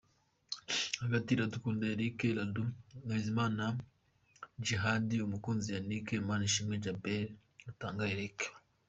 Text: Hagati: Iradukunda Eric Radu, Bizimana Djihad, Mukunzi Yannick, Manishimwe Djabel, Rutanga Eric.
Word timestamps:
Hagati: 1.01 1.27
Iradukunda 1.31 1.83
Eric 1.93 2.17
Radu, 2.37 2.63
Bizimana 3.07 3.63
Djihad, 4.61 5.07
Mukunzi 5.31 5.67
Yannick, 5.75 6.07
Manishimwe 6.27 6.75
Djabel, 6.79 7.25
Rutanga 7.67 8.05
Eric. 8.13 8.37